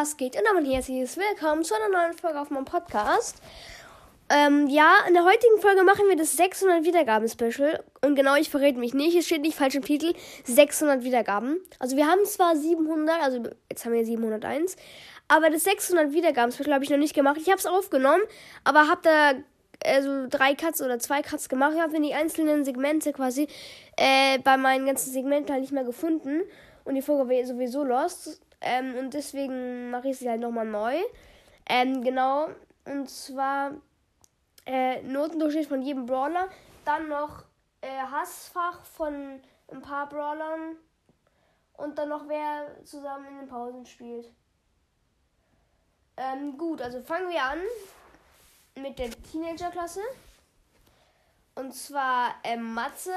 Was 0.00 0.16
geht? 0.16 0.34
Und 0.34 0.44
damit 0.46 0.66
herzliches 0.66 1.18
Willkommen 1.18 1.62
zu 1.62 1.74
einer 1.74 1.90
neuen 1.90 2.14
Folge 2.14 2.40
auf 2.40 2.48
meinem 2.48 2.64
Podcast. 2.64 3.36
Ähm, 4.30 4.66
ja, 4.66 4.94
in 5.06 5.12
der 5.12 5.24
heutigen 5.24 5.60
Folge 5.60 5.84
machen 5.84 6.08
wir 6.08 6.16
das 6.16 6.38
600 6.38 6.84
Wiedergaben-Special. 6.84 7.84
Und 8.02 8.14
genau, 8.14 8.34
ich 8.36 8.48
verrate 8.48 8.78
mich 8.78 8.94
nicht, 8.94 9.14
es 9.14 9.26
steht 9.26 9.42
nicht 9.42 9.58
falsch 9.58 9.74
im 9.74 9.84
Titel, 9.84 10.14
600 10.44 11.04
Wiedergaben. 11.04 11.60
Also 11.78 11.98
wir 11.98 12.06
haben 12.06 12.24
zwar 12.24 12.56
700, 12.56 13.20
also 13.20 13.42
jetzt 13.68 13.84
haben 13.84 13.92
wir 13.92 14.02
701, 14.06 14.76
aber 15.28 15.50
das 15.50 15.64
600 15.64 16.14
Wiedergaben-Special 16.14 16.72
habe 16.72 16.84
ich 16.84 16.88
noch 16.88 16.96
nicht 16.96 17.14
gemacht. 17.14 17.36
Ich 17.38 17.48
habe 17.48 17.58
es 17.58 17.66
aufgenommen, 17.66 18.22
aber 18.64 18.88
habe 18.88 19.02
da 19.02 19.32
also 19.84 20.28
drei 20.30 20.54
Cuts 20.54 20.80
oder 20.80 20.98
zwei 20.98 21.20
Cuts 21.20 21.50
gemacht. 21.50 21.72
Ich 21.74 21.82
habe 21.82 22.00
die 22.00 22.14
einzelnen 22.14 22.64
Segmente 22.64 23.12
quasi 23.12 23.48
äh, 23.98 24.38
bei 24.38 24.56
meinen 24.56 24.86
ganzen 24.86 25.12
Segmenten 25.12 25.52
halt 25.52 25.60
nicht 25.60 25.74
mehr 25.74 25.84
gefunden. 25.84 26.40
Und 26.86 26.94
die 26.94 27.02
Folge 27.02 27.28
wäre 27.28 27.46
sowieso 27.46 27.84
lost. 27.84 28.40
Ähm, 28.60 28.96
und 28.96 29.14
deswegen 29.14 29.90
mache 29.90 30.08
ich 30.08 30.18
sie 30.18 30.28
halt 30.28 30.40
nochmal 30.40 30.66
neu. 30.66 30.96
Ähm, 31.68 32.02
genau. 32.02 32.48
Und 32.84 33.08
zwar 33.08 33.72
äh, 34.66 35.02
Notendurchschnitt 35.02 35.66
von 35.66 35.82
jedem 35.82 36.06
Brawler. 36.06 36.48
Dann 36.84 37.08
noch 37.08 37.44
äh, 37.80 37.88
Hassfach 37.88 38.84
von 38.84 39.40
ein 39.68 39.82
paar 39.82 40.08
Brawlern. 40.08 40.76
Und 41.74 41.98
dann 41.98 42.10
noch 42.10 42.28
wer 42.28 42.84
zusammen 42.84 43.26
in 43.26 43.38
den 43.38 43.48
Pausen 43.48 43.86
spielt. 43.86 44.30
Ähm, 46.16 46.58
gut, 46.58 46.82
also 46.82 47.00
fangen 47.00 47.30
wir 47.30 47.42
an 47.42 47.58
mit 48.76 48.98
der 48.98 49.10
Teenagerklasse. 49.10 50.02
Und 51.54 51.74
zwar 51.74 52.34
ähm, 52.44 52.74
Mathe, 52.74 53.14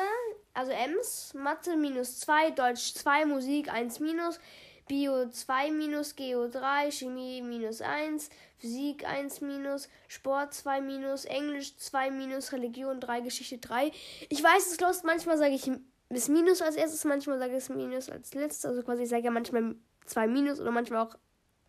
also 0.53 0.71
Ems, 0.71 1.33
Mathe 1.33 1.75
minus 1.75 2.19
2, 2.21 2.51
Deutsch 2.51 2.93
2, 2.95 3.25
Musik 3.25 3.71
1 3.71 3.99
minus, 3.99 4.39
Bio 4.87 5.29
2 5.29 5.71
minus, 5.71 6.15
Geo 6.15 6.47
3, 6.47 6.91
Chemie 6.91 7.41
minus 7.41 7.81
1, 7.81 8.29
Physik 8.57 9.05
1 9.05 9.41
minus, 9.41 9.89
Sport 10.07 10.53
2 10.53 10.81
minus, 10.81 11.25
Englisch 11.25 11.75
2 11.77 12.11
minus, 12.11 12.51
Religion 12.51 12.99
3, 12.99 13.21
Geschichte 13.21 13.57
3. 13.57 13.91
Ich 14.29 14.43
weiß, 14.43 14.71
es 14.71 14.79
los, 14.79 15.03
manchmal 15.03 15.37
sage 15.37 15.55
ich 15.55 15.69
bis 16.09 16.27
Minus 16.29 16.61
als 16.61 16.75
erstes, 16.75 17.05
manchmal 17.05 17.39
sage 17.39 17.53
ich 17.53 17.57
es 17.57 17.69
Minus 17.69 18.09
als 18.09 18.33
letztes. 18.33 18.65
Also 18.65 18.83
quasi, 18.83 19.03
ich 19.03 19.09
sage 19.09 19.23
ja 19.23 19.31
manchmal 19.31 19.75
2 20.05 20.27
Minus 20.27 20.59
oder 20.59 20.71
manchmal 20.71 21.05
auch 21.05 21.15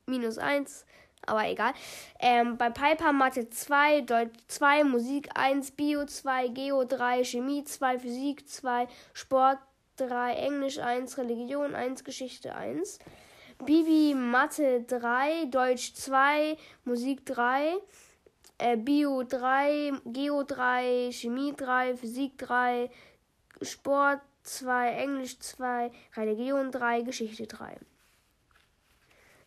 Minus 0.06 0.38
1 0.38 0.84
aber 1.26 1.46
egal. 1.48 1.72
Ähm, 2.20 2.56
bei 2.56 2.70
Piper 2.70 3.12
Mathe 3.12 3.48
2, 3.48 4.02
Deutsch 4.02 4.38
2, 4.48 4.84
Musik 4.84 5.28
1, 5.34 5.72
Bio 5.72 6.04
2, 6.04 6.48
Geo 6.48 6.84
3, 6.84 7.24
Chemie 7.24 7.64
2, 7.64 7.98
Physik 7.98 8.48
2, 8.48 8.88
Sport 9.12 9.58
3, 9.96 10.34
Englisch 10.34 10.78
1, 10.78 11.18
Religion 11.18 11.74
1, 11.74 12.04
Geschichte 12.04 12.54
1. 12.54 12.98
Bibi 13.64 14.14
Mathe 14.14 14.82
3, 14.82 15.46
Deutsch 15.46 15.94
2, 15.94 16.56
Musik 16.84 17.24
3, 17.26 17.74
äh, 18.58 18.76
Bio 18.76 19.22
3, 19.22 19.92
Geo 20.06 20.42
3, 20.42 21.10
Chemie 21.12 21.54
3, 21.56 21.96
Physik 21.96 22.38
3, 22.38 22.90
Sport 23.62 24.20
2, 24.42 24.88
Englisch 24.90 25.38
2, 25.38 25.90
Religion 26.16 26.70
3, 26.70 27.02
Geschichte 27.02 27.46
3. 27.46 27.78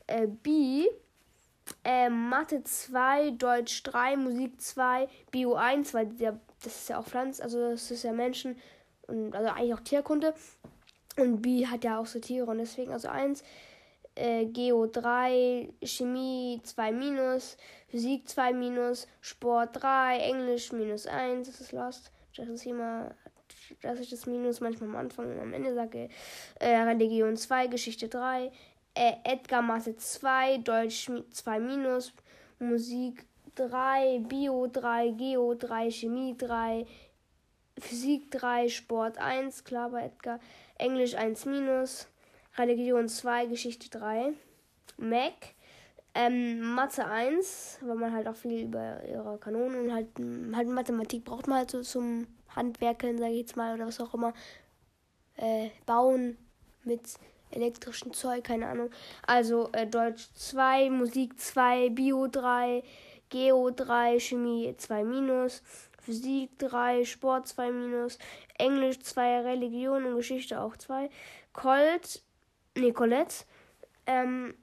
Äh, 0.08 0.28
B 0.28 0.88
äh, 1.84 2.10
Mathe 2.10 2.64
2, 2.64 3.32
Deutsch 3.32 3.84
3, 3.84 4.18
Musik 4.18 4.62
2, 4.62 5.08
Bio 5.32 5.56
1, 5.56 5.94
weil 5.94 6.08
der, 6.08 6.40
das 6.64 6.76
ist 6.76 6.90
ja 6.90 7.00
auch 7.00 7.06
Pflanz, 7.06 7.40
also 7.40 7.72
das 7.72 7.92
ist 7.92 8.04
ja 8.04 8.12
Menschen 8.12 8.58
und 9.08 9.36
also 9.36 9.50
eigentlich 9.50 9.74
auch 9.74 9.80
Tierkunde. 9.82 10.34
Und 11.18 11.42
B 11.42 11.66
hat 11.66 11.84
ja 11.84 12.00
auch 12.00 12.06
so 12.06 12.20
Tiere 12.20 12.46
und 12.46 12.60
deswegen 12.60 12.92
also 12.92 13.08
1. 13.08 13.44
Äh, 14.16 14.46
Geo 14.46 14.88
3, 14.88 15.70
Chemie 15.84 16.60
2 16.64 16.92
minus, 16.92 17.58
Physik 17.88 18.28
2 18.28 18.54
minus, 18.54 19.08
Sport 19.22 19.82
3, 19.82 20.18
Englisch 20.20 20.72
minus 20.72 21.06
1, 21.06 21.48
das 21.48 21.62
ist 21.62 21.72
Lost. 21.72 22.12
Das 22.36 22.48
ist 22.50 22.66
immer, 22.66 23.16
dass 23.82 24.00
ich 24.00 24.10
das 24.10 24.26
Minus 24.28 24.60
manchmal 24.60 24.90
am 24.90 24.96
Anfang 24.96 25.32
und 25.32 25.40
am 25.40 25.54
Ende 25.54 25.74
sage. 25.74 26.10
Äh, 26.60 26.78
Religion 26.78 27.36
2, 27.36 27.68
Geschichte 27.68 28.08
3, 28.08 28.52
äh, 28.94 29.14
Edgar 29.24 29.62
Mathe 29.62 29.96
2, 29.96 30.60
Deutsch 30.60 31.10
2 31.32 31.60
minus, 31.60 32.14
Musik 32.60 33.26
3, 33.56 34.20
Bio 34.28 34.68
3, 34.68 35.10
Geo 35.12 35.56
3, 35.56 35.90
Chemie 35.90 36.36
3, 36.38 36.86
Physik 37.80 38.32
3, 38.32 38.70
Sport 38.70 39.18
1, 39.18 39.64
klar 39.64 39.90
bei 39.90 40.06
Edgar, 40.06 40.40
Englisch 40.78 41.16
1 41.16 41.46
minus, 41.46 42.08
Religion 42.58 43.08
2, 43.08 43.46
Geschichte 43.48 43.90
3, 43.90 44.34
Mac, 44.98 45.34
ähm, 46.16 46.60
Mathe 46.74 47.06
1, 47.06 47.80
weil 47.82 47.96
man 47.96 48.12
halt 48.12 48.28
auch 48.28 48.36
viel 48.36 48.64
über 48.64 49.04
ihre 49.04 49.38
Kanonen 49.38 49.86
und 49.86 49.94
halt, 49.94 50.08
halt 50.56 50.68
Mathematik 50.68 51.24
braucht 51.24 51.48
man 51.48 51.60
halt 51.60 51.72
so 51.72 51.82
zum 51.82 52.28
Handwerkeln, 52.56 53.20
sage 53.20 53.34
ich 53.34 53.40
jetzt 53.40 53.56
mal, 53.56 53.76
oder 53.76 53.88
was 53.88 54.02
auch 54.02 54.14
immer, 54.14 54.34
äh, 55.36 55.70
bauen 55.86 56.38
mit 56.84 57.02
elektrischen 57.52 58.14
Zeug, 58.14 58.44
keine 58.44 58.68
Ahnung. 58.68 58.90
Also 59.26 59.70
äh, 59.74 59.86
Deutsch 59.86 60.30
2, 60.34 60.90
Musik 60.90 61.40
2, 61.40 61.90
Bio 61.90 62.28
3, 62.28 62.84
Geo 63.30 63.70
3, 63.70 64.20
Chemie 64.20 64.74
2 64.76 65.04
minus, 65.04 65.62
Physik 66.08 66.58
3, 66.60 67.04
Sport 67.04 67.50
2 67.50 67.70
minus, 67.70 68.18
Englisch 68.58 69.00
2, 69.00 69.42
Religion 69.42 70.06
und 70.06 70.16
Geschichte 70.16 70.62
auch 70.62 70.78
2, 70.78 71.10
Colt, 71.52 72.22
nee, 72.76 72.94
Colette, 72.94 73.44
ähm, 74.06 74.54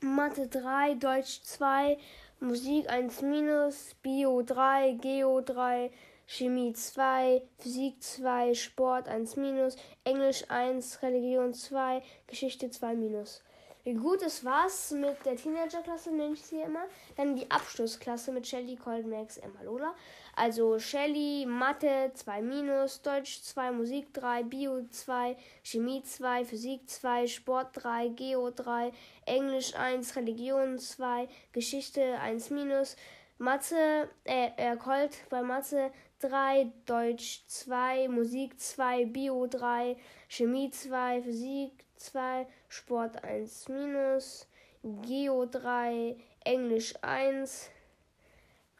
Mathe 0.00 0.48
3, 0.48 0.94
Deutsch 0.94 1.42
2, 1.42 1.98
Musik 2.40 2.88
1 2.88 3.20
minus, 3.20 3.94
Bio 4.00 4.40
3, 4.40 4.92
Geo 5.02 5.42
3, 5.42 5.90
Chemie 6.26 6.72
2, 6.72 7.42
Physik 7.58 8.02
2, 8.02 8.54
Sport 8.54 9.06
1 9.06 9.36
minus, 9.36 9.76
Englisch 10.04 10.48
1, 10.48 11.02
Religion 11.02 11.52
2, 11.52 12.02
Geschichte 12.26 12.70
2 12.70 12.94
minus. 12.94 13.42
Gut, 13.84 14.22
das 14.22 14.42
war's 14.46 14.92
mit 14.92 15.26
der 15.26 15.36
Teenagerklasse, 15.36 16.10
nenne 16.10 16.32
ich 16.32 16.42
sie 16.42 16.62
immer. 16.62 16.86
Dann 17.16 17.36
die 17.36 17.50
Abschlussklasse 17.50 18.32
mit 18.32 18.46
Shelly, 18.46 18.76
Cold, 18.76 19.06
Max, 19.06 19.36
Emma, 19.36 19.60
Lola. 19.62 19.94
Also 20.34 20.78
Shelly, 20.78 21.44
Mathe 21.44 22.10
2 22.14 22.40
minus, 22.40 23.02
Deutsch 23.02 23.42
2, 23.42 23.72
Musik 23.72 24.14
3, 24.14 24.44
Bio 24.44 24.86
2, 24.88 25.36
Chemie 25.62 26.02
2, 26.02 26.46
Physik 26.46 26.88
2, 26.88 27.26
Sport 27.26 27.68
3, 27.74 28.08
Geo 28.08 28.50
3, 28.50 28.90
Englisch 29.26 29.74
1, 29.74 30.16
Religion 30.16 30.78
2, 30.78 31.28
Geschichte 31.52 32.18
1 32.20 32.48
minus, 32.48 32.96
Mathe, 33.36 34.08
äh, 34.24 34.48
äh, 34.56 34.76
Colt 34.78 35.10
bei 35.28 35.42
Mathe 35.42 35.92
3, 36.20 36.72
Deutsch 36.86 37.44
2, 37.48 38.08
Musik 38.08 38.58
2, 38.58 39.04
Bio 39.04 39.46
3, 39.46 39.98
Chemie 40.28 40.70
2, 40.70 41.20
Physik 41.20 41.84
2, 42.04 42.46
Sport 42.68 43.24
1 43.24 43.68
minus, 43.68 44.46
Geo 44.82 45.46
3, 45.46 46.16
Englisch 46.44 46.94
1, 47.02 47.70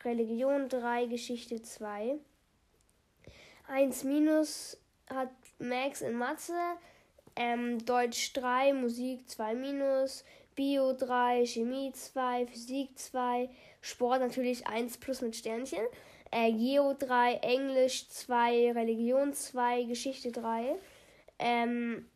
Religion 0.04 0.68
3, 0.68 1.06
Geschichte 1.06 1.62
2. 1.62 2.18
1 3.68 4.04
minus 4.04 4.76
hat 5.08 5.30
Max 5.58 6.02
in 6.02 6.14
Mathe, 6.14 6.52
ähm, 7.36 7.84
Deutsch 7.84 8.32
3, 8.34 8.74
Musik 8.74 9.28
2 9.28 9.54
minus, 9.54 10.24
Bio 10.54 10.92
3, 10.92 11.46
Chemie 11.46 11.92
2, 11.92 12.46
Physik 12.46 12.98
2, 12.98 13.48
Sport 13.80 14.20
natürlich 14.20 14.66
1 14.66 14.98
plus 14.98 15.20
mit 15.20 15.34
Sternchen 15.34 15.84
äh, 16.34 16.52
Geo 16.52 16.94
3, 16.94 17.34
Englisch 17.42 18.08
2, 18.08 18.72
Religion 18.72 19.32
2, 19.32 19.84
Geschichte 19.84 20.32
3. 20.32 20.74
Ähm, 21.38 22.06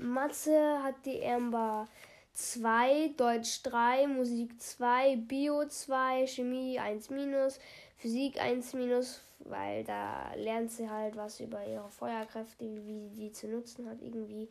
Mathe 0.00 0.82
hat 0.82 0.94
die 1.04 1.24
Amber 1.24 1.88
2, 2.32 3.14
Deutsch 3.16 3.62
3, 3.64 4.06
Musik 4.06 4.60
2, 4.60 5.16
Bio 5.16 5.66
2, 5.66 6.26
Chemie 6.26 6.78
1 6.78 7.10
minus, 7.10 7.58
Physik 7.96 8.40
1 8.40 8.74
minus, 8.74 9.20
weil 9.40 9.84
da 9.84 10.32
lernt 10.36 10.70
sie 10.70 10.88
halt 10.88 11.16
was 11.16 11.40
über 11.40 11.66
ihre 11.66 11.90
Feuerkräfte, 11.90 12.64
wie 12.64 12.80
sie 12.80 13.08
die 13.14 13.32
zu 13.32 13.48
nutzen 13.48 13.88
hat 13.88 14.00
irgendwie. 14.00 14.48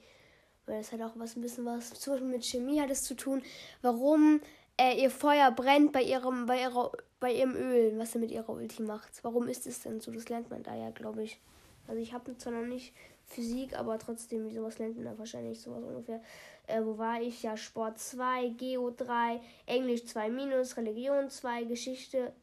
Weil 0.66 0.82
es 0.82 0.92
hat 0.92 1.02
auch 1.02 1.14
was 1.16 1.36
ein 1.36 1.42
bisschen 1.42 1.66
was, 1.66 1.90
zum 1.94 2.14
Beispiel 2.14 2.30
mit 2.30 2.46
Chemie 2.46 2.80
hat 2.80 2.92
es 2.92 3.04
zu 3.04 3.16
tun, 3.16 3.42
warum 3.82 4.42
äh, 4.78 5.02
ihr 5.02 5.10
Feuer 5.10 5.52
brennt 5.52 5.92
bei 5.92 6.04
ihrem, 6.04 6.46
bei 6.46 6.62
ihrer 6.62 6.92
bei 7.20 7.34
ihrem 7.34 7.56
Öl, 7.56 7.98
was 7.98 8.16
er 8.16 8.22
mit 8.22 8.32
ihrer 8.32 8.50
Ulti 8.50 8.82
macht. 8.82 9.12
Warum 9.24 9.48
ist 9.48 9.68
es 9.68 9.82
denn 9.82 10.00
so? 10.00 10.12
Das 10.12 10.30
lernt 10.30 10.50
man 10.50 10.64
da 10.64 10.76
ja, 10.76 10.90
glaube 10.92 11.24
ich. 11.24 11.40
Also 11.88 12.02
ich 12.02 12.14
habe 12.14 12.38
zwar 12.38 12.54
noch 12.54 12.66
nicht 12.66 12.94
Physik, 13.30 13.78
aber 13.78 14.00
trotzdem, 14.00 14.48
wie 14.48 14.56
sowas 14.56 14.80
lernt 14.80 14.96
man 14.96 15.06
da 15.06 15.18
wahrscheinlich 15.18 15.62
sowas 15.62 15.84
ungefähr. 15.84 16.22
Äh, 16.68 16.84
wo 16.84 16.98
war 16.98 17.22
ich? 17.22 17.44
Ja, 17.44 17.56
Sport 17.56 18.00
2, 18.00 18.50
Geo 18.50 18.92
3, 18.92 19.40
Englisch 19.68 20.06
2 20.06 20.30
minus, 20.30 20.76
Religion 20.78 21.30
2, 21.30 21.64
Geschichte 21.66 22.34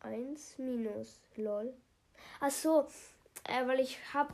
1 0.00 0.58
minus. 0.58 1.20
Lol. 1.36 1.74
Ach 2.40 2.50
so, 2.50 2.86
äh, 3.44 3.66
weil 3.66 3.80
ich 3.80 3.98
hab, 4.14 4.32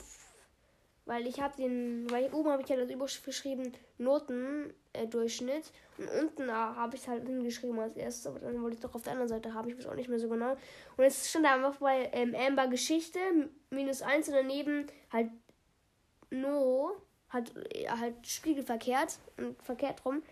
weil 1.07 1.27
ich 1.27 1.41
habe 1.41 1.57
den, 1.57 2.09
weil 2.11 2.33
oben 2.33 2.51
habe 2.51 2.63
ich 2.63 2.69
ja 2.69 2.77
das 2.77 2.91
Überschrift 2.91 3.25
geschrieben, 3.25 3.73
Äh, 4.95 5.05
und 5.99 6.09
unten 6.21 6.51
habe 6.51 6.97
ich 6.97 7.03
es 7.03 7.09
halt 7.09 7.27
hingeschrieben 7.27 7.79
als 7.79 7.97
erstes, 7.97 8.27
aber 8.27 8.41
dann 8.41 8.63
wollte 8.63 8.77
ich 8.77 8.83
doch 8.83 8.95
auf 8.95 9.03
der 9.03 9.13
anderen 9.13 9.29
Seite 9.29 9.55
haben, 9.55 9.69
ich 9.69 9.79
weiß 9.79 9.87
auch 9.87 9.95
nicht 9.95 10.09
mehr 10.09 10.19
so 10.19 10.29
genau. 10.29 10.53
Und 10.97 11.05
jetzt 11.05 11.29
stand 11.29 11.45
da 11.45 11.55
einfach 11.55 11.77
bei 11.77 12.11
ähm, 12.13 12.35
Amber 12.35 12.67
Geschichte, 12.69 13.19
minus 13.71 14.03
1 14.03 14.29
und 14.29 14.35
daneben 14.35 14.87
halt 15.13 15.31
No, 16.31 16.93
halt, 17.29 17.53
halt 17.89 18.27
spiegelverkehrt 18.27 19.19
und 19.37 19.63
verkehrt 19.63 20.05
rum 20.07 20.23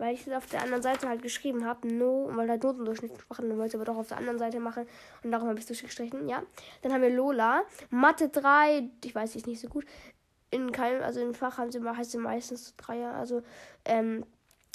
weil 0.00 0.14
ich 0.14 0.26
es 0.26 0.32
auf 0.32 0.46
der 0.46 0.62
anderen 0.62 0.82
Seite 0.82 1.08
halt 1.08 1.20
geschrieben 1.20 1.66
habe, 1.66 1.86
no, 1.86 2.30
weil 2.32 2.48
halt 2.48 2.62
Notendurchschnitt 2.62 3.12
machen, 3.28 3.50
dann 3.50 3.58
wollte 3.58 3.68
ich 3.68 3.74
aber 3.74 3.84
doch 3.84 3.98
auf 3.98 4.08
der 4.08 4.16
anderen 4.16 4.38
Seite 4.38 4.58
machen 4.58 4.86
und 5.22 5.30
darum 5.30 5.48
habe 5.48 5.58
ich 5.58 5.64
es 5.64 5.68
durchgestrichen, 5.68 6.26
ja. 6.26 6.42
Dann 6.80 6.92
haben 6.92 7.02
wir 7.02 7.10
Lola, 7.10 7.62
Mathe 7.90 8.30
3, 8.30 8.88
ich 9.04 9.14
weiß 9.14 9.34
jetzt 9.34 9.46
nicht 9.46 9.60
so 9.60 9.68
gut, 9.68 9.84
in 10.50 10.72
keinem, 10.72 11.02
also 11.02 11.20
im 11.20 11.34
Fach 11.34 11.58
haben 11.58 11.70
sie, 11.70 11.82
heißt 11.82 12.10
sie 12.12 12.18
meistens 12.18 12.74
Dreier, 12.76 13.14
also, 13.14 13.42
ähm, 13.84 14.24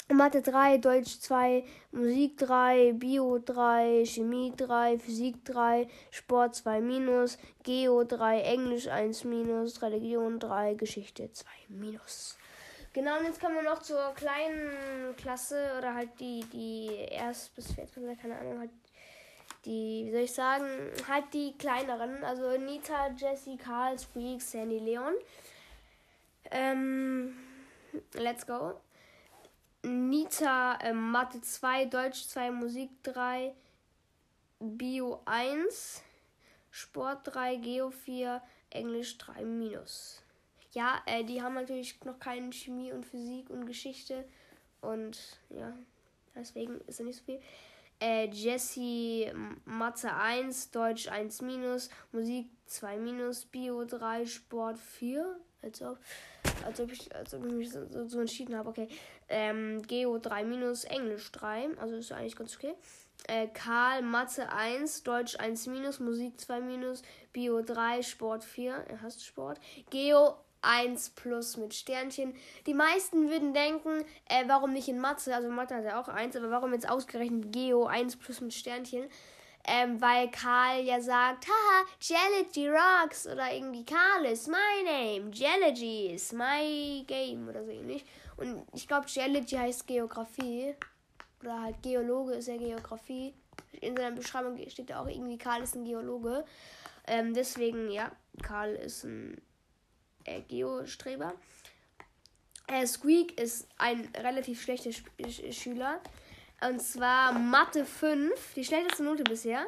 Mathe 0.08 0.40
3, 0.40 0.78
Deutsch 0.78 1.18
2, 1.18 1.64
Musik 1.90 2.38
3, 2.38 2.92
Bio 2.92 3.40
3, 3.44 4.04
Chemie 4.04 4.52
3, 4.56 4.98
Physik 5.00 5.44
3, 5.44 5.88
Sport 6.12 6.54
2 6.54 6.80
minus, 6.80 7.38
Geo 7.64 8.04
3, 8.04 8.40
Englisch 8.42 8.86
1 8.86 9.24
minus, 9.24 9.82
Religion 9.82 10.38
3, 10.38 10.74
Geschichte 10.74 11.32
2 11.32 11.48
minus. 11.68 12.38
Genau, 12.92 13.18
und 13.18 13.24
jetzt 13.24 13.40
kommen 13.40 13.56
wir 13.56 13.62
noch 13.62 13.82
zur 13.82 14.14
kleinen 14.14 15.16
Klasse 15.16 15.74
oder 15.76 15.92
halt 15.92 16.10
die, 16.20 16.44
die 16.52 16.88
erst 17.10 17.54
bis 17.56 17.72
vierte, 17.72 18.00
keine 18.22 18.38
Ahnung, 18.38 18.60
halt 18.60 18.70
die, 19.66 20.04
wie 20.06 20.12
soll 20.12 20.20
ich 20.20 20.32
sagen, 20.32 20.64
halt 21.08 21.24
die 21.34 21.58
kleineren. 21.58 22.22
Also 22.22 22.56
Nita, 22.56 23.08
Jessie, 23.16 23.56
Karl, 23.56 23.98
Squeak, 23.98 24.40
Sandy, 24.40 24.78
Leon. 24.78 25.14
Ähm, 26.50 27.36
let's 28.14 28.46
go. 28.46 28.80
Nita, 29.82 30.78
ähm, 30.82 31.10
Mathe 31.10 31.40
2, 31.40 31.86
Deutsch 31.86 32.26
2, 32.26 32.50
Musik 32.50 32.90
3, 33.04 33.54
Bio 34.58 35.22
1, 35.26 36.02
Sport 36.70 37.20
3, 37.24 37.56
Geo 37.56 37.90
4, 37.90 38.42
Englisch 38.70 39.16
3 39.18 39.44
minus. 39.44 40.22
Ja, 40.72 41.02
äh, 41.06 41.24
die 41.24 41.40
haben 41.40 41.54
natürlich 41.54 42.02
noch 42.04 42.18
keine 42.18 42.52
Chemie 42.52 42.92
und 42.92 43.06
Physik 43.06 43.48
und 43.48 43.66
Geschichte. 43.66 44.24
Und 44.80 45.18
ja, 45.50 45.72
deswegen 46.34 46.80
ist 46.82 47.00
da 47.00 47.04
nicht 47.04 47.18
so 47.18 47.24
viel. 47.24 47.40
Äh, 48.00 48.28
Jesse 48.28 49.32
Mathe 49.64 50.14
1, 50.14 50.70
Deutsch 50.70 51.08
1 51.08 51.40
minus, 51.42 51.88
Musik 52.12 52.50
2 52.66 52.98
minus, 52.98 53.46
Bio 53.46 53.84
3, 53.84 54.26
Sport 54.26 54.78
4. 54.78 55.40
Als 55.62 55.80
ob, 55.80 55.98
als 56.64 56.80
ob, 56.80 56.92
ich, 56.92 57.14
als 57.14 57.34
ob 57.34 57.44
ich 57.46 57.52
mich 57.52 57.70
so, 57.70 57.80
so 58.06 58.20
entschieden 58.20 58.56
habe. 58.56 58.68
Okay. 58.70 58.88
Ähm, 59.28 59.82
Geo 59.82 60.18
3 60.18 60.44
minus, 60.44 60.84
Englisch 60.84 61.30
3. 61.32 61.70
Also 61.78 61.96
ist 61.96 62.12
eigentlich 62.12 62.36
ganz 62.36 62.56
okay. 62.56 62.74
Äh, 63.28 63.48
Karl 63.48 64.02
Mathe 64.02 64.50
1, 64.52 65.02
Deutsch 65.02 65.36
1 65.38 65.66
minus, 65.66 66.00
Musik 66.00 66.40
2 66.40 66.60
minus, 66.60 67.02
Bio 67.32 67.62
3, 67.62 68.02
Sport 68.02 68.44
4. 68.44 68.72
Er 68.72 69.02
hasst 69.02 69.24
Sport. 69.24 69.58
Geo 69.90 70.36
1 70.62 71.10
plus 71.10 71.56
mit 71.56 71.74
Sternchen. 71.74 72.34
Die 72.66 72.74
meisten 72.74 73.30
würden 73.30 73.54
denken, 73.54 74.04
äh, 74.28 74.44
warum 74.46 74.72
nicht 74.72 74.88
in 74.88 74.98
Mathe? 74.98 75.34
Also 75.34 75.48
Mathe 75.48 75.76
hat 75.76 75.84
ja 75.84 76.00
auch 76.00 76.08
1, 76.08 76.36
aber 76.36 76.50
warum 76.50 76.72
jetzt 76.72 76.88
ausgerechnet 76.88 77.52
Geo 77.52 77.86
1 77.86 78.16
plus 78.16 78.40
mit 78.40 78.54
Sternchen? 78.54 79.06
Ähm, 79.68 80.00
weil 80.00 80.30
Karl 80.30 80.84
ja 80.84 81.00
sagt, 81.00 81.46
haha, 81.48 81.84
Geology 81.98 82.68
rocks 82.68 83.26
oder 83.26 83.52
irgendwie 83.52 83.84
Karl 83.84 84.24
is 84.26 84.46
my 84.46 84.56
name, 84.84 85.30
Geology 85.30 86.14
is 86.14 86.32
my 86.32 87.04
game 87.06 87.48
oder 87.48 87.64
so 87.64 87.70
ähnlich. 87.72 88.04
Und 88.36 88.64
ich 88.74 88.86
glaube, 88.86 89.06
Geology 89.12 89.56
heißt 89.56 89.86
Geografie 89.86 90.76
oder 91.42 91.62
halt 91.62 91.82
Geologe 91.82 92.34
ist 92.34 92.46
ja 92.46 92.56
Geografie. 92.56 93.34
In 93.80 93.96
seiner 93.96 94.14
Beschreibung 94.14 94.56
steht 94.68 94.90
ja 94.90 95.02
auch 95.02 95.08
irgendwie, 95.08 95.36
Karl 95.36 95.62
ist 95.62 95.74
ein 95.74 95.84
Geologe. 95.84 96.44
Ähm, 97.08 97.34
deswegen, 97.34 97.90
ja, 97.90 98.12
Karl 98.42 98.74
ist 98.74 99.04
ein 99.04 99.40
äh, 100.24 100.42
Geo-Streber. 100.42 101.34
Äh, 102.68 102.86
Squeak 102.86 103.40
ist 103.40 103.68
ein 103.78 104.08
relativ 104.16 104.62
schlechter 104.62 104.92
Sch 104.92 105.02
Sch 105.28 105.52
Schüler. 105.52 106.00
Und 106.60 106.80
zwar 106.80 107.32
Mathe 107.32 107.84
5, 107.84 108.54
die 108.54 108.64
schlechteste 108.64 109.04
Note 109.04 109.24
bisher. 109.24 109.66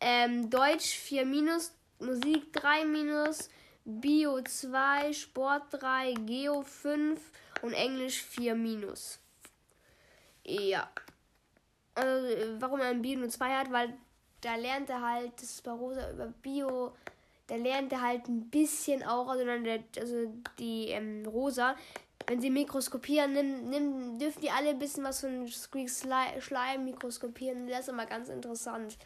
Ähm, 0.00 0.50
Deutsch 0.50 0.94
4 0.96 1.24
minus, 1.24 1.72
Musik 1.98 2.52
3 2.52 2.84
minus, 2.84 3.48
Bio 3.84 4.40
2, 4.42 5.12
Sport 5.12 5.64
3, 5.70 6.14
Geo 6.26 6.62
5 6.62 7.20
und 7.62 7.72
Englisch 7.72 8.22
4 8.22 8.54
minus. 8.54 9.18
Ja. 10.44 10.90
Also, 11.94 12.60
warum 12.60 12.80
er 12.80 12.88
ein 12.88 13.02
Bio 13.02 13.18
nur 13.18 13.28
2 13.28 13.56
hat, 13.56 13.70
weil 13.70 13.94
da 14.40 14.56
lernt 14.56 14.88
er 14.90 15.02
halt 15.02 15.40
das 15.40 15.60
Barosa 15.60 16.10
über 16.10 16.26
Bio 16.26 16.94
da 17.50 17.56
lernt 17.56 17.92
er 17.92 18.00
halt 18.00 18.28
ein 18.28 18.48
bisschen 18.48 19.02
auch, 19.02 19.28
also, 19.28 19.44
also 19.98 20.32
die 20.60 20.88
ähm, 20.88 21.26
Rosa, 21.26 21.74
wenn 22.30 22.40
sie 22.40 22.50
mikroskopieren, 22.50 23.32
nimm, 23.32 23.70
nimm, 23.70 24.18
dürfen 24.20 24.40
die 24.40 24.52
alle 24.52 24.70
ein 24.70 24.78
bisschen 24.78 25.02
was 25.02 25.20
von 25.20 25.48
Squeak 25.48 25.90
Slime 25.90 26.78
mikroskopieren. 26.84 27.66
Das 27.68 27.80
ist 27.80 27.88
immer 27.88 28.06
ganz 28.06 28.28
interessant. 28.28 28.96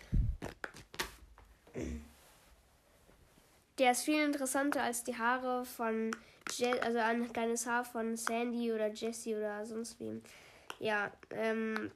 Der 3.78 3.92
ist 3.92 4.02
viel 4.02 4.22
interessanter 4.22 4.82
als 4.82 5.04
die 5.04 5.16
Haare 5.16 5.64
von 5.64 6.10
Je 6.52 6.78
also 6.80 6.98
ein 6.98 7.32
kleines 7.32 7.66
Haar 7.66 7.86
von 7.86 8.14
Sandy 8.14 8.70
oder 8.70 8.88
Jessie 8.88 9.34
oder 9.34 9.64
sonst 9.64 9.98
wem. 10.00 10.22
Ja, 10.78 11.10
ähm, 11.30 11.92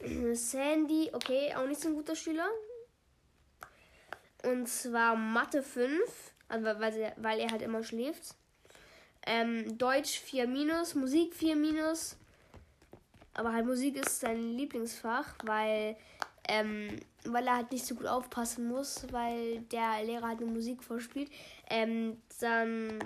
Sandy, 0.34 1.10
okay, 1.12 1.54
auch 1.54 1.68
nicht 1.68 1.80
so 1.80 1.90
ein 1.90 1.94
guter 1.94 2.16
Schüler. 2.16 2.48
Und 4.42 4.68
zwar 4.68 5.14
Mathe 5.14 5.62
5, 5.62 6.00
also 6.48 6.66
weil, 6.80 7.12
weil 7.18 7.38
er 7.38 7.52
halt 7.52 7.62
immer 7.62 7.84
schläft. 7.84 8.34
Ähm, 9.26 9.76
Deutsch 9.78 10.18
4 10.20 10.46
minus, 10.46 10.94
Musik 10.94 11.34
4 11.34 11.56
minus. 11.56 12.16
Aber 13.34 13.52
halt 13.52 13.66
Musik 13.66 13.96
ist 13.96 14.20
sein 14.20 14.52
Lieblingsfach, 14.56 15.34
weil, 15.44 15.96
ähm, 16.48 16.96
weil 17.24 17.46
er 17.46 17.56
halt 17.56 17.72
nicht 17.72 17.86
so 17.86 17.94
gut 17.94 18.06
aufpassen 18.06 18.66
muss, 18.66 19.06
weil 19.12 19.60
der 19.62 20.02
Lehrer 20.04 20.28
halt 20.28 20.40
eine 20.40 20.50
Musik 20.50 20.82
vorspielt. 20.82 21.30
Ähm, 21.68 22.20
dann 22.40 22.98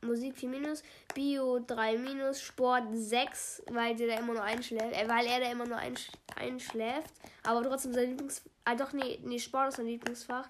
Musik 0.00 0.36
4 0.36 0.48
minus, 0.48 0.82
Bio 1.14 1.58
3 1.58 1.98
minus, 1.98 2.40
Sport 2.40 2.84
6, 2.92 3.62
weil 3.70 3.96
der 3.96 4.08
da 4.08 4.14
immer 4.14 4.34
nur 4.34 4.44
einschläft, 4.44 4.92
äh, 4.92 5.08
weil 5.08 5.26
er 5.26 5.40
da 5.40 5.50
immer 5.50 5.66
nur 5.66 5.76
einsch 5.76 6.08
einschläft, 6.36 7.12
aber 7.42 7.64
trotzdem 7.64 7.92
sein 7.92 8.10
Lieblingsfach, 8.10 8.50
ah 8.64 8.74
doch, 8.76 8.92
nee, 8.92 9.18
nee, 9.24 9.40
Sport 9.40 9.68
ist 9.68 9.76
sein 9.76 9.86
Lieblingsfach, 9.86 10.48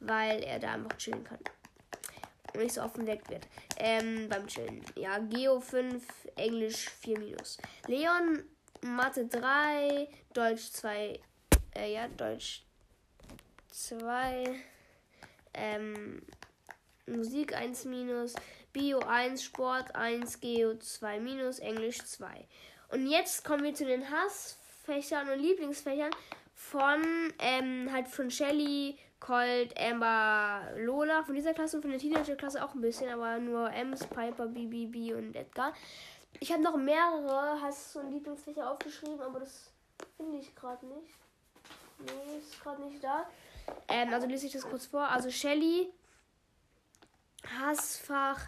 weil 0.00 0.42
er 0.42 0.58
da 0.58 0.72
einfach 0.72 0.96
chillen 0.96 1.24
kann. 1.24 1.38
Nicht 2.56 2.74
so 2.74 2.82
oft 2.82 2.96
entdeckt 2.98 3.28
wird. 3.30 3.46
Ähm, 3.78 4.28
beim 4.28 4.46
Chillen. 4.46 4.82
Ja, 4.94 5.18
Geo 5.18 5.60
5, 5.60 6.02
Englisch 6.36 6.88
4 7.00 7.18
minus. 7.18 7.58
Leon, 7.86 8.44
Mathe 8.82 9.26
3, 9.26 10.08
Deutsch 10.32 10.70
2, 10.72 11.20
äh, 11.76 11.92
ja, 11.92 12.08
Deutsch 12.08 12.62
2, 13.70 14.54
ähm, 15.54 16.22
Musik 17.06 17.54
1 17.54 17.84
minus, 17.84 18.34
Bio 18.72 18.98
1, 19.00 19.42
Sport 19.42 19.94
1, 19.94 20.40
Geo 20.40 20.76
2 20.76 21.20
minus, 21.20 21.58
Englisch 21.58 21.98
2. 21.98 22.46
Und 22.88 23.08
jetzt 23.08 23.44
kommen 23.44 23.64
wir 23.64 23.74
zu 23.74 23.84
den 23.84 24.10
Hassfächern 24.10 25.28
und 25.28 25.40
Lieblingsfächern 25.40 26.10
von 26.54 27.02
ähm, 27.38 27.90
halt 27.92 28.08
von 28.08 28.30
Shelly, 28.30 28.98
Colt, 29.26 29.76
Amber, 29.76 30.62
Lola 30.76 31.24
von 31.24 31.34
dieser 31.34 31.52
Klasse 31.52 31.76
und 31.76 31.82
von 31.82 31.90
der 31.90 31.98
Teenager-Klasse 31.98 32.64
auch 32.64 32.74
ein 32.74 32.80
bisschen, 32.80 33.10
aber 33.10 33.38
nur 33.38 33.72
Ems, 33.72 34.06
Piper, 34.06 34.46
BBB 34.46 35.16
und 35.16 35.34
Edgar. 35.34 35.74
Ich 36.38 36.52
habe 36.52 36.62
noch 36.62 36.76
mehrere, 36.76 37.60
hast 37.60 37.96
du 37.96 38.00
ein 38.00 38.12
Lieblingsfächer 38.12 38.70
aufgeschrieben, 38.70 39.20
aber 39.20 39.40
das 39.40 39.72
finde 40.16 40.38
ich 40.38 40.54
gerade 40.54 40.86
nicht. 40.86 41.16
Nee, 41.98 42.38
ist 42.38 42.62
gerade 42.62 42.80
nicht 42.82 43.02
da. 43.02 43.28
Ähm, 43.88 44.14
also 44.14 44.28
lese 44.28 44.46
ich 44.46 44.52
das 44.52 44.62
kurz 44.62 44.86
vor. 44.86 45.08
Also 45.08 45.28
Shelly, 45.28 45.92
Hassfach 47.58 48.46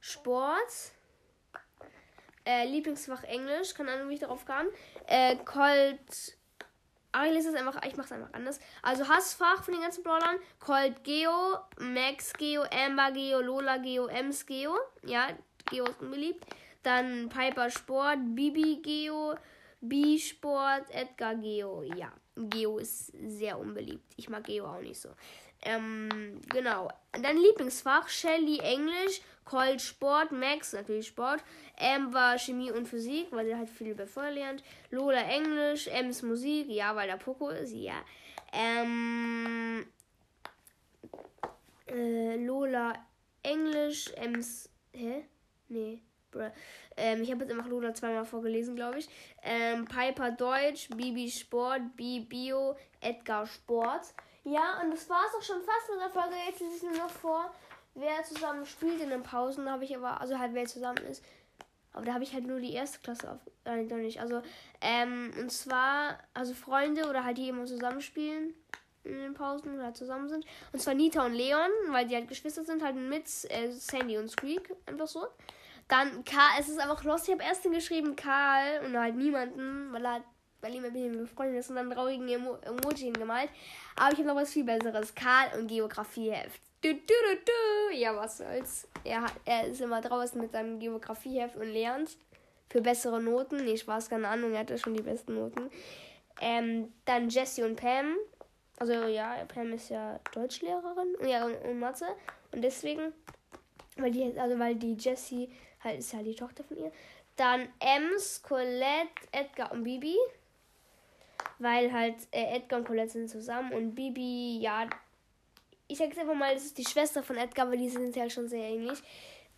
Sport. 0.00 0.92
Äh, 2.44 2.66
Lieblingsfach 2.66 3.22
Englisch, 3.22 3.74
kann 3.74 3.88
Ahnung, 3.88 4.08
wie 4.08 4.14
ich 4.14 4.20
darauf 4.20 4.44
kam. 4.44 4.66
Äh, 5.06 5.36
Colt. 5.36 6.36
Aber 7.16 7.28
ich 7.28 7.32
lese 7.32 7.48
es 7.48 7.54
einfach, 7.54 7.82
ich 7.82 7.96
mache 7.96 8.08
es 8.08 8.12
einfach 8.12 8.34
anders. 8.34 8.60
Also 8.82 9.08
Hassfach 9.08 9.62
von 9.64 9.72
den 9.72 9.82
ganzen 9.82 10.04
Brawlern. 10.04 10.36
Colt 10.60 11.02
Geo, 11.02 11.56
Max 11.78 12.34
Geo, 12.34 12.64
Amber 12.64 13.10
Geo, 13.10 13.40
Lola 13.40 13.78
Geo, 13.78 14.06
Ems 14.08 14.44
Geo. 14.44 14.76
Ja, 15.02 15.28
Geo 15.70 15.86
ist 15.86 16.02
unbeliebt. 16.02 16.44
Dann 16.82 17.30
Piper 17.30 17.70
Sport, 17.70 18.18
Bibi 18.34 18.82
Geo, 18.82 19.34
B 19.80 20.18
Sport, 20.18 20.90
Edgar 20.90 21.36
Geo. 21.36 21.84
Ja. 21.84 22.12
Geo 22.36 22.78
ist 22.78 23.12
sehr 23.26 23.58
unbeliebt. 23.58 24.12
Ich 24.16 24.28
mag 24.28 24.44
Geo 24.44 24.66
auch 24.66 24.80
nicht 24.80 25.00
so. 25.00 25.10
Ähm, 25.62 26.40
genau. 26.48 26.88
Dein 27.12 27.38
Lieblingsfach, 27.38 28.08
Shelly 28.08 28.58
Englisch, 28.60 29.20
Colt 29.44 29.80
Sport, 29.80 30.32
Max 30.32 30.72
natürlich 30.72 31.08
Sport, 31.08 31.42
Amber 31.78 32.36
Chemie 32.38 32.70
und 32.70 32.86
Physik, 32.86 33.28
weil 33.30 33.46
sie 33.46 33.56
halt 33.56 33.70
viel 33.70 33.88
über 33.88 34.06
Feuer 34.06 34.30
lernt, 34.30 34.62
Lola 34.90 35.22
Englisch, 35.22 35.88
Ems 35.88 36.22
Musik, 36.22 36.68
ja, 36.68 36.94
weil 36.94 37.08
da 37.08 37.16
Poco 37.16 37.48
ist, 37.48 37.72
ja. 37.72 38.04
Ähm, 38.52 39.86
äh, 41.86 42.36
Lola 42.44 42.94
Englisch, 43.42 44.12
Ems, 44.16 44.68
hä? 44.92 45.24
Nee, 45.68 46.02
bruh. 46.30 46.50
Ähm, 46.96 47.22
ich 47.22 47.30
habe 47.30 47.44
jetzt 47.44 47.52
einfach 47.52 47.68
Lola 47.68 47.94
zweimal 47.94 48.24
vorgelesen, 48.24 48.76
glaube 48.76 48.98
ich. 48.98 49.08
Ähm, 49.42 49.84
Piper 49.84 50.30
Deutsch, 50.30 50.88
Bibi 50.90 51.30
Sport, 51.30 51.96
Bi 51.96 52.20
Bio, 52.20 52.76
Edgar 53.00 53.46
Sport. 53.46 54.02
Ja, 54.44 54.80
und 54.82 54.92
das 54.92 55.08
war 55.10 55.22
es 55.28 55.34
auch 55.34 55.42
schon 55.42 55.62
fast 55.62 55.90
mit 55.90 56.00
der 56.00 56.10
Folge. 56.10 56.36
Jetzt 56.48 56.60
lese 56.60 56.76
ich 56.76 56.82
nur 56.82 56.92
noch 56.92 57.10
vor, 57.10 57.52
wer 57.94 58.22
zusammen 58.22 58.64
spielt 58.64 59.00
in 59.00 59.10
den 59.10 59.22
Pausen. 59.22 59.70
habe 59.70 59.84
ich 59.84 59.96
aber, 59.96 60.20
also 60.20 60.38
halt 60.38 60.54
wer 60.54 60.66
zusammen 60.66 61.04
ist. 61.08 61.22
Aber 61.92 62.04
da 62.04 62.12
habe 62.12 62.24
ich 62.24 62.32
halt 62.34 62.46
nur 62.46 62.60
die 62.60 62.74
erste 62.74 62.98
Klasse 63.00 63.32
auf. 63.32 63.40
Äh, 63.64 63.84
doch 63.86 63.96
nicht. 63.96 64.20
Also, 64.20 64.42
ähm, 64.80 65.32
und 65.40 65.50
zwar, 65.50 66.18
also 66.34 66.52
Freunde 66.52 67.08
oder 67.08 67.24
halt 67.24 67.38
die 67.38 67.48
immer 67.48 67.64
zusammenspielen 67.64 68.54
in 69.02 69.18
den 69.18 69.34
Pausen 69.34 69.74
oder 69.74 69.94
zusammen 69.94 70.28
sind. 70.28 70.44
Und 70.72 70.80
zwar 70.80 70.94
Nita 70.94 71.24
und 71.24 71.32
Leon, 71.32 71.70
weil 71.88 72.06
die 72.06 72.14
halt 72.14 72.28
Geschwister 72.28 72.64
sind, 72.64 72.82
halt 72.82 72.96
mit 72.96 73.26
äh, 73.50 73.70
Sandy 73.70 74.18
und 74.18 74.28
Squeak, 74.28 74.74
einfach 74.86 75.06
so. 75.06 75.26
Dann 75.88 76.24
Karl, 76.24 76.60
es 76.60 76.68
ist 76.68 76.80
einfach 76.80 77.02
los, 77.04 77.28
ich 77.28 77.32
habe 77.32 77.42
erst 77.42 77.62
geschrieben 77.62 78.16
Karl 78.16 78.84
und 78.84 78.98
halt 78.98 79.16
niemanden, 79.16 79.92
weil 79.92 80.04
er 80.04 80.12
halt 80.14 80.24
weil 80.60 80.74
ihm 80.74 80.82
mit 80.82 80.94
ihm 80.94 81.18
befreundet 81.18 81.60
ist 81.60 81.70
und 81.70 81.76
dann 81.76 81.90
traurigen 81.90 82.28
Emo 82.28 82.56
Emoji 82.62 83.12
gemalt. 83.12 83.50
Aber 83.94 84.12
ich 84.12 84.18
habe 84.18 84.28
noch 84.28 84.36
was 84.36 84.52
viel 84.52 84.64
Besseres. 84.64 85.14
Karl 85.14 85.58
und 85.58 85.68
Geografieheft. 85.68 86.60
Du, 86.82 86.92
du, 86.92 86.98
du, 86.98 87.36
du. 87.44 87.96
Ja, 87.96 88.16
was 88.16 88.38
soll's. 88.38 88.88
Er, 89.04 89.22
hat, 89.22 89.32
er 89.44 89.66
ist 89.66 89.80
immer 89.80 90.00
draußen 90.00 90.40
mit 90.40 90.52
seinem 90.52 90.78
Geografieheft 90.78 91.56
und 91.56 91.72
lernt 91.72 92.16
für 92.68 92.80
bessere 92.80 93.20
Noten. 93.20 93.64
Nee, 93.64 93.76
Spaß, 93.76 94.10
keine 94.10 94.28
Ahnung, 94.28 94.52
er 94.52 94.60
hatte 94.60 94.78
schon 94.78 94.94
die 94.94 95.02
besten 95.02 95.34
Noten. 95.34 95.70
Ähm, 96.40 96.92
dann 97.04 97.28
Jessie 97.28 97.62
und 97.62 97.76
Pam. 97.76 98.16
Also 98.78 98.92
ja, 98.92 99.36
Pam 99.48 99.72
ist 99.72 99.88
ja 99.88 100.20
Deutschlehrerin 100.34 101.16
ja, 101.26 101.46
und, 101.46 101.56
und 101.64 101.78
Mathe. 101.78 102.06
Und 102.52 102.62
deswegen, 102.62 103.12
weil 103.96 104.10
die, 104.10 104.38
also 104.38 104.58
weil 104.58 104.74
die 104.74 104.94
Jessie 104.94 105.50
halt 105.86 105.98
ist 106.00 106.12
ja 106.12 106.22
die 106.22 106.34
Tochter 106.34 106.64
von 106.64 106.78
ihr. 106.78 106.92
Dann 107.36 107.68
Ems, 107.80 108.42
Colette, 108.42 109.10
Edgar 109.32 109.72
und 109.72 109.84
Bibi 109.84 110.16
weil 111.58 111.92
halt 111.92 112.16
äh, 112.32 112.56
Edgar 112.56 112.80
und 112.80 112.86
Colette 112.86 113.10
sind 113.10 113.30
zusammen 113.30 113.72
und 113.72 113.94
Bibi, 113.94 114.58
ja, 114.60 114.86
ich 115.88 115.98
sag 115.98 116.08
jetzt 116.08 116.18
einfach 116.18 116.34
mal, 116.34 116.54
das 116.54 116.64
ist 116.64 116.78
die 116.78 116.84
Schwester 116.84 117.22
von 117.22 117.36
Edgar, 117.36 117.70
weil 117.70 117.78
die 117.78 117.88
sind 117.88 118.14
ja 118.16 118.28
schon 118.28 118.48
sehr 118.48 118.64
ähnlich. 118.64 118.98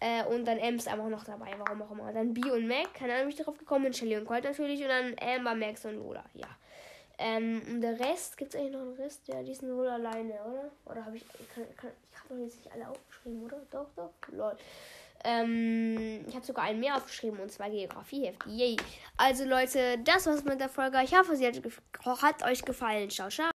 Äh, 0.00 0.24
und 0.26 0.44
dann 0.44 0.58
Ems 0.58 0.86
einfach 0.86 1.08
noch 1.08 1.24
dabei, 1.24 1.52
warum 1.58 1.82
auch 1.82 1.90
immer. 1.90 2.12
Dann 2.12 2.32
B 2.32 2.48
und 2.50 2.68
Mac, 2.68 2.94
keine 2.94 3.14
Ahnung, 3.14 3.26
wie 3.26 3.32
ich 3.32 3.36
darauf 3.36 3.58
gekommen 3.58 3.84
bin. 3.84 3.94
Shelly 3.94 4.16
und 4.16 4.26
Colt 4.26 4.44
natürlich. 4.44 4.80
Und 4.82 4.88
dann 4.88 5.16
Amber, 5.20 5.54
Max 5.54 5.84
und 5.86 5.96
Lola, 5.96 6.24
ja. 6.34 6.46
Ähm, 7.18 7.62
und 7.66 7.80
der 7.80 7.98
Rest, 7.98 8.36
gibt 8.36 8.54
es 8.54 8.60
eigentlich 8.60 8.74
noch 8.74 8.82
einen 8.82 8.94
Rest? 8.94 9.26
Ja, 9.26 9.42
die 9.42 9.54
sind 9.54 9.74
wohl 9.74 9.88
alleine, 9.88 10.34
oder? 10.34 10.70
Oder 10.84 11.04
habe 11.04 11.16
ich, 11.16 11.24
ich, 11.40 11.48
kann, 11.52 11.64
kann, 11.76 11.90
ich 12.12 12.18
habe 12.20 12.34
doch 12.34 12.44
jetzt 12.44 12.58
nicht 12.58 12.72
alle 12.72 12.88
aufgeschrieben, 12.88 13.44
oder? 13.44 13.60
Doch, 13.72 13.86
doch, 13.96 14.12
lol. 14.28 14.56
Ähm, 15.24 16.24
ich 16.28 16.34
habe 16.34 16.44
sogar 16.44 16.64
einen 16.64 16.80
mehr 16.80 16.96
aufgeschrieben 16.96 17.40
und 17.40 17.50
zwar 17.50 17.70
Geografieheft. 17.70 18.46
Yay. 18.46 18.76
Also 19.16 19.44
Leute, 19.44 19.98
das 20.04 20.26
war's 20.26 20.44
mit 20.44 20.60
der 20.60 20.68
Folge. 20.68 20.98
Ich 21.02 21.16
hoffe, 21.16 21.36
sie 21.36 21.46
hat, 21.46 21.60
hat 22.22 22.42
euch 22.44 22.62
gefallen. 22.62 23.10
Ciao, 23.10 23.28
ciao. 23.28 23.50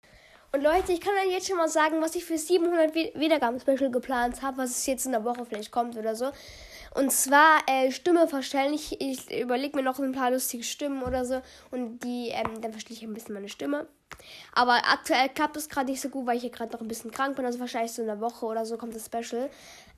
Und 0.52 0.62
Leute, 0.62 0.92
ich 0.92 1.00
kann 1.00 1.12
euch 1.14 1.32
jetzt 1.32 1.46
schon 1.46 1.58
mal 1.58 1.68
sagen, 1.68 2.00
was 2.00 2.16
ich 2.16 2.24
für 2.24 2.36
700 2.36 2.94
Wiedergaben-Special 2.94 3.90
geplant 3.90 4.42
habe, 4.42 4.58
was 4.58 4.70
es 4.70 4.86
jetzt 4.86 5.06
in 5.06 5.12
der 5.12 5.24
Woche 5.24 5.44
vielleicht 5.44 5.70
kommt 5.70 5.96
oder 5.96 6.16
so. 6.16 6.32
Und 6.94 7.12
zwar 7.12 7.60
äh, 7.66 7.92
Stimme 7.92 8.26
verstellen. 8.26 8.74
Ich, 8.74 9.00
ich 9.00 9.30
überlege 9.40 9.76
mir 9.76 9.82
noch 9.82 9.98
ein 9.98 10.12
paar 10.12 10.30
lustige 10.30 10.64
Stimmen 10.64 11.02
oder 11.02 11.24
so. 11.24 11.40
Und 11.70 12.00
die, 12.00 12.28
ähm, 12.30 12.60
dann 12.60 12.72
verstehe 12.72 12.96
ich 12.96 13.02
ein 13.02 13.14
bisschen 13.14 13.34
meine 13.34 13.48
Stimme. 13.48 13.86
Aber 14.52 14.74
aktuell 14.74 15.28
klappt 15.28 15.56
es 15.56 15.68
gerade 15.68 15.90
nicht 15.90 16.00
so 16.00 16.08
gut, 16.08 16.26
weil 16.26 16.36
ich 16.36 16.42
hier 16.42 16.50
gerade 16.50 16.72
noch 16.72 16.80
ein 16.80 16.88
bisschen 16.88 17.10
krank 17.10 17.36
bin. 17.36 17.44
Also 17.44 17.60
wahrscheinlich 17.60 17.92
so 17.92 18.02
in 18.02 18.08
der 18.08 18.20
Woche 18.20 18.44
oder 18.44 18.66
so 18.66 18.76
kommt 18.76 18.94
das 18.94 19.06
Special. 19.06 19.48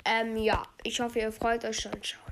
Ähm, 0.04 0.36
ja, 0.36 0.62
ich 0.82 1.00
hoffe, 1.00 1.20
ihr 1.20 1.32
freut 1.32 1.64
euch 1.64 1.80
schon. 1.80 1.92
Ciao. 2.02 2.22